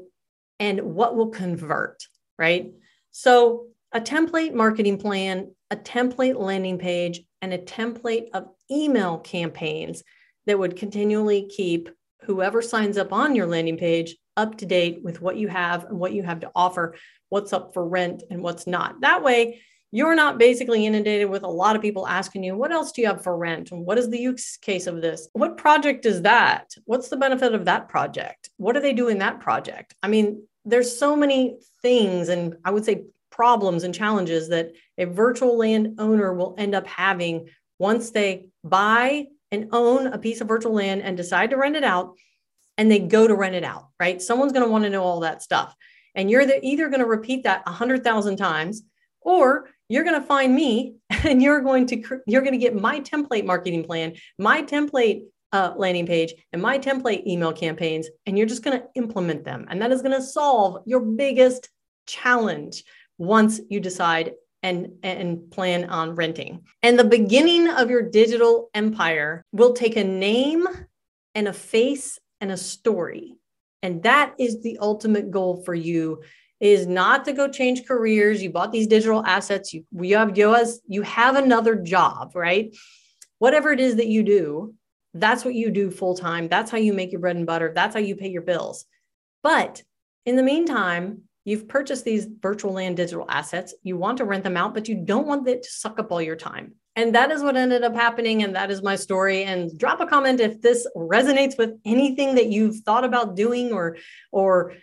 and 0.58 0.78
what 0.82 1.16
will 1.16 1.30
convert, 1.30 2.06
right? 2.38 2.70
So, 3.12 3.68
a 3.92 4.00
template 4.00 4.52
marketing 4.52 4.98
plan, 4.98 5.54
a 5.70 5.76
template 5.76 6.38
landing 6.38 6.76
page, 6.76 7.22
and 7.40 7.54
a 7.54 7.58
template 7.58 8.26
of 8.34 8.48
email 8.70 9.16
campaigns 9.16 10.04
that 10.44 10.58
would 10.58 10.76
continually 10.76 11.48
keep 11.48 11.88
whoever 12.24 12.60
signs 12.60 12.98
up 12.98 13.10
on 13.10 13.34
your 13.34 13.46
landing 13.46 13.78
page 13.78 14.16
up 14.36 14.58
to 14.58 14.66
date 14.66 15.00
with 15.02 15.22
what 15.22 15.38
you 15.38 15.48
have 15.48 15.86
and 15.86 15.98
what 15.98 16.12
you 16.12 16.22
have 16.22 16.40
to 16.40 16.50
offer, 16.54 16.94
what's 17.30 17.54
up 17.54 17.72
for 17.72 17.88
rent 17.88 18.22
and 18.30 18.42
what's 18.42 18.66
not. 18.66 19.00
That 19.00 19.22
way, 19.22 19.62
you're 19.92 20.14
not 20.14 20.38
basically 20.38 20.86
inundated 20.86 21.28
with 21.28 21.42
a 21.42 21.48
lot 21.48 21.74
of 21.74 21.82
people 21.82 22.06
asking 22.06 22.44
you, 22.44 22.56
what 22.56 22.70
else 22.70 22.92
do 22.92 23.02
you 23.02 23.08
have 23.08 23.22
for 23.22 23.36
rent? 23.36 23.72
And 23.72 23.84
what 23.84 23.98
is 23.98 24.08
the 24.08 24.18
use 24.18 24.56
case 24.56 24.86
of 24.86 25.00
this? 25.02 25.28
What 25.32 25.56
project 25.56 26.06
is 26.06 26.22
that? 26.22 26.72
What's 26.84 27.08
the 27.08 27.16
benefit 27.16 27.54
of 27.54 27.64
that 27.64 27.88
project? 27.88 28.50
What 28.56 28.74
do 28.74 28.80
they 28.80 28.92
do 28.92 29.08
in 29.08 29.18
that 29.18 29.40
project? 29.40 29.94
I 30.02 30.08
mean, 30.08 30.44
there's 30.64 30.96
so 30.96 31.16
many 31.16 31.58
things, 31.82 32.28
and 32.28 32.56
I 32.64 32.70
would 32.70 32.84
say 32.84 33.04
problems 33.30 33.84
and 33.84 33.94
challenges 33.94 34.48
that 34.50 34.72
a 34.98 35.06
virtual 35.06 35.56
land 35.56 35.96
owner 35.98 36.32
will 36.34 36.54
end 36.58 36.74
up 36.74 36.86
having 36.86 37.48
once 37.78 38.10
they 38.10 38.46
buy 38.62 39.26
and 39.50 39.70
own 39.72 40.06
a 40.06 40.18
piece 40.18 40.40
of 40.40 40.48
virtual 40.48 40.74
land 40.74 41.02
and 41.02 41.16
decide 41.16 41.50
to 41.50 41.56
rent 41.56 41.76
it 41.76 41.84
out 41.84 42.16
and 42.76 42.90
they 42.90 42.98
go 42.98 43.26
to 43.26 43.34
rent 43.34 43.54
it 43.54 43.64
out, 43.64 43.88
right? 43.98 44.22
Someone's 44.22 44.52
going 44.52 44.64
to 44.64 44.70
want 44.70 44.84
to 44.84 44.90
know 44.90 45.02
all 45.02 45.20
that 45.20 45.42
stuff. 45.42 45.74
And 46.14 46.30
you're 46.30 46.46
either 46.62 46.88
going 46.88 47.00
to 47.00 47.06
repeat 47.06 47.44
that 47.44 47.64
100,000 47.66 48.36
times 48.36 48.82
or 49.20 49.68
you're 49.88 50.04
going 50.04 50.20
to 50.20 50.26
find 50.26 50.54
me 50.54 50.94
and 51.10 51.42
you're 51.42 51.60
going 51.60 51.86
to 51.86 52.20
you're 52.26 52.42
going 52.42 52.52
to 52.52 52.58
get 52.58 52.74
my 52.74 53.00
template 53.00 53.44
marketing 53.44 53.84
plan, 53.84 54.14
my 54.38 54.62
template 54.62 55.22
uh, 55.52 55.74
landing 55.76 56.06
page 56.06 56.32
and 56.52 56.62
my 56.62 56.78
template 56.78 57.26
email 57.26 57.52
campaigns 57.52 58.08
and 58.24 58.38
you're 58.38 58.46
just 58.46 58.62
going 58.62 58.78
to 58.78 58.86
implement 58.94 59.44
them 59.44 59.66
and 59.68 59.82
that 59.82 59.90
is 59.90 60.00
going 60.00 60.14
to 60.14 60.22
solve 60.22 60.80
your 60.86 61.00
biggest 61.00 61.68
challenge 62.06 62.84
once 63.18 63.60
you 63.68 63.80
decide 63.80 64.32
and 64.62 64.92
and 65.02 65.50
plan 65.50 65.88
on 65.88 66.14
renting. 66.14 66.62
And 66.82 66.98
the 66.98 67.04
beginning 67.04 67.68
of 67.68 67.90
your 67.90 68.02
digital 68.02 68.70
empire 68.74 69.44
will 69.52 69.72
take 69.72 69.96
a 69.96 70.04
name 70.04 70.66
and 71.34 71.48
a 71.48 71.52
face 71.52 72.18
and 72.40 72.50
a 72.50 72.56
story. 72.56 73.34
And 73.82 74.02
that 74.02 74.34
is 74.38 74.62
the 74.62 74.78
ultimate 74.80 75.30
goal 75.30 75.62
for 75.64 75.74
you 75.74 76.22
is 76.60 76.86
not 76.86 77.24
to 77.24 77.32
go 77.32 77.48
change 77.48 77.86
careers. 77.86 78.42
You 78.42 78.50
bought 78.50 78.70
these 78.70 78.86
digital 78.86 79.24
assets. 79.24 79.72
You, 79.72 79.84
you 79.92 80.16
have 80.16 80.36
you, 80.36 80.52
has, 80.52 80.80
you 80.86 81.02
have 81.02 81.36
another 81.36 81.74
job, 81.74 82.32
right? 82.34 82.76
Whatever 83.38 83.72
it 83.72 83.80
is 83.80 83.96
that 83.96 84.08
you 84.08 84.22
do, 84.22 84.74
that's 85.14 85.44
what 85.44 85.54
you 85.54 85.70
do 85.70 85.90
full 85.90 86.14
time. 86.14 86.48
That's 86.48 86.70
how 86.70 86.78
you 86.78 86.92
make 86.92 87.12
your 87.12 87.20
bread 87.20 87.36
and 87.36 87.46
butter. 87.46 87.72
That's 87.74 87.94
how 87.94 88.00
you 88.00 88.14
pay 88.14 88.28
your 88.28 88.42
bills. 88.42 88.84
But 89.42 89.82
in 90.26 90.36
the 90.36 90.42
meantime, 90.42 91.22
you've 91.44 91.66
purchased 91.66 92.04
these 92.04 92.28
virtual 92.40 92.74
land 92.74 92.98
digital 92.98 93.24
assets. 93.28 93.74
You 93.82 93.96
want 93.96 94.18
to 94.18 94.24
rent 94.24 94.44
them 94.44 94.58
out, 94.58 94.74
but 94.74 94.88
you 94.88 94.94
don't 94.94 95.26
want 95.26 95.48
it 95.48 95.62
to 95.62 95.70
suck 95.70 95.98
up 95.98 96.12
all 96.12 96.20
your 96.20 96.36
time. 96.36 96.74
And 96.96 97.14
that 97.14 97.30
is 97.30 97.42
what 97.42 97.56
ended 97.56 97.82
up 97.82 97.94
happening. 97.94 98.42
And 98.42 98.54
that 98.54 98.70
is 98.70 98.82
my 98.82 98.96
story. 98.96 99.44
And 99.44 99.76
drop 99.78 100.00
a 100.00 100.06
comment 100.06 100.40
if 100.40 100.60
this 100.60 100.86
resonates 100.94 101.56
with 101.56 101.70
anything 101.84 102.34
that 102.34 102.48
you've 102.48 102.80
thought 102.80 103.04
about 103.04 103.36
doing 103.36 103.72
or, 103.72 103.96
or 104.32 104.74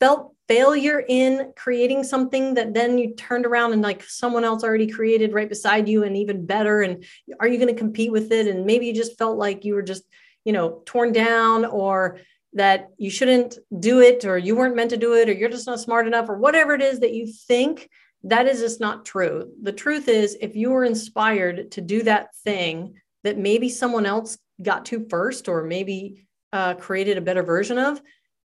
felt 0.00 0.34
failure 0.48 1.04
in 1.06 1.52
creating 1.56 2.02
something 2.02 2.54
that 2.54 2.74
then 2.74 2.98
you 2.98 3.14
turned 3.14 3.46
around 3.46 3.72
and 3.72 3.82
like 3.82 4.02
someone 4.02 4.42
else 4.42 4.64
already 4.64 4.88
created 4.88 5.32
right 5.32 5.48
beside 5.48 5.88
you 5.88 6.02
and 6.02 6.16
even 6.16 6.44
better. 6.44 6.80
And 6.82 7.04
are 7.38 7.46
you 7.46 7.58
going 7.58 7.72
to 7.72 7.78
compete 7.78 8.10
with 8.10 8.32
it? 8.32 8.48
And 8.48 8.66
maybe 8.66 8.86
you 8.86 8.94
just 8.94 9.16
felt 9.16 9.38
like 9.38 9.64
you 9.64 9.74
were 9.74 9.82
just, 9.82 10.02
you 10.44 10.52
know, 10.52 10.82
torn 10.86 11.12
down 11.12 11.64
or 11.64 12.18
that 12.54 12.88
you 12.98 13.10
shouldn't 13.10 13.58
do 13.78 14.00
it 14.00 14.24
or 14.24 14.36
you 14.36 14.56
weren't 14.56 14.74
meant 14.74 14.90
to 14.90 14.96
do 14.96 15.14
it 15.14 15.28
or 15.28 15.32
you're 15.32 15.48
just 15.48 15.68
not 15.68 15.78
smart 15.78 16.08
enough 16.08 16.28
or 16.28 16.36
whatever 16.36 16.74
it 16.74 16.82
is 16.82 16.98
that 16.98 17.14
you 17.14 17.32
think 17.32 17.88
that 18.24 18.46
is 18.46 18.60
just 18.60 18.80
not 18.80 19.06
true. 19.06 19.52
The 19.62 19.72
truth 19.72 20.08
is, 20.08 20.36
if 20.40 20.56
you 20.56 20.70
were 20.70 20.84
inspired 20.84 21.70
to 21.72 21.80
do 21.80 22.02
that 22.02 22.34
thing 22.44 23.00
that 23.22 23.38
maybe 23.38 23.68
someone 23.68 24.04
else 24.04 24.36
got 24.60 24.86
to 24.86 25.06
first, 25.08 25.48
or 25.48 25.62
maybe 25.62 26.26
uh, 26.52 26.74
created 26.74 27.16
a 27.16 27.22
better 27.22 27.42
version 27.42 27.78
of, 27.78 28.02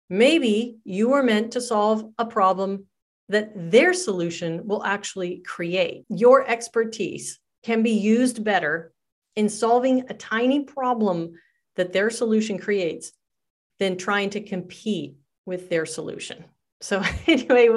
maybe 0.10 0.78
you 0.84 1.10
were 1.10 1.24
meant 1.24 1.52
to 1.54 1.62
solve 1.62 2.06
a 2.18 2.26
problem 2.26 2.86
that 3.30 3.52
their 3.72 3.94
solution 3.94 4.68
will 4.68 4.84
actually 4.84 5.40
create. 5.40 6.06
Your 6.10 6.48
expertise 6.48 7.40
can 7.64 7.82
be 7.82 7.92
used 7.92 8.44
better 8.44 8.94
in 9.36 9.50
solving 9.50 10.06
a 10.10 10.14
tiny 10.14 10.62
problem 10.64 11.34
that 11.76 11.92
their 11.92 12.10
solution 12.10 12.58
creates 12.58 13.12
than 13.80 13.98
trying 13.98 14.30
to 14.32 14.42
compete 14.42 15.16
with 15.46 15.70
their 15.70 15.86
solution. 15.86 16.46
So 16.82 17.04
anyway, 17.28 17.70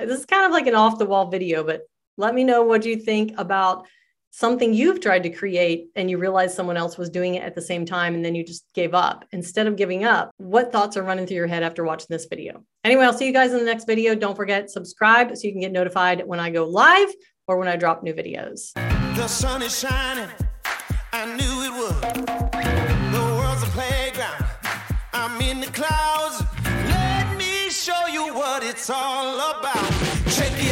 this 0.00 0.20
is 0.20 0.26
kind 0.26 0.44
of 0.44 0.52
like 0.52 0.66
an 0.66 0.74
off 0.74 0.98
the 0.98 1.06
wall 1.06 1.30
video, 1.30 1.64
but 1.64 1.82
let 2.16 2.34
me 2.34 2.44
know 2.44 2.62
what 2.62 2.84
you 2.84 2.96
think 2.96 3.34
about 3.38 3.86
something 4.32 4.72
you've 4.74 5.00
tried 5.00 5.22
to 5.22 5.30
create 5.30 5.88
and 5.94 6.10
you 6.10 6.18
realize 6.18 6.54
someone 6.54 6.76
else 6.76 6.98
was 6.98 7.10
doing 7.10 7.36
it 7.36 7.42
at 7.42 7.54
the 7.54 7.62
same 7.62 7.86
time 7.86 8.14
and 8.14 8.24
then 8.24 8.34
you 8.34 8.42
just 8.44 8.64
gave 8.74 8.94
up. 8.94 9.24
Instead 9.30 9.66
of 9.66 9.76
giving 9.76 10.04
up, 10.04 10.30
what 10.38 10.72
thoughts 10.72 10.96
are 10.96 11.02
running 11.02 11.26
through 11.26 11.36
your 11.36 11.46
head 11.46 11.62
after 11.62 11.84
watching 11.84 12.06
this 12.08 12.26
video? 12.26 12.64
Anyway, 12.82 13.04
I'll 13.04 13.12
see 13.12 13.26
you 13.26 13.32
guys 13.32 13.52
in 13.52 13.58
the 13.58 13.64
next 13.64 13.84
video. 13.86 14.14
Don't 14.14 14.34
forget 14.34 14.70
subscribe 14.70 15.36
so 15.36 15.46
you 15.46 15.52
can 15.52 15.60
get 15.60 15.70
notified 15.72 16.26
when 16.26 16.40
I 16.40 16.50
go 16.50 16.64
live 16.64 17.10
or 17.46 17.58
when 17.58 17.68
I 17.68 17.76
drop 17.76 18.02
new 18.02 18.14
videos. 18.14 18.72
The 19.16 19.28
sun 19.28 19.62
is 19.62 19.78
shining. 19.78 20.28
I 21.12 21.26
knew 21.36 21.62
it 21.62 21.72
would. 21.78 22.26
The 23.12 23.20
world's 23.36 23.62
a 23.62 23.66
playground. 23.66 24.46
I'm 25.12 25.40
in 25.42 25.60
the 25.60 25.66
clouds 25.66 26.42
show 27.82 28.06
you 28.06 28.32
what 28.32 28.62
it's 28.62 28.88
all 28.90 29.34
about. 29.34 29.90
Check 30.30 30.52
it. 30.52 30.71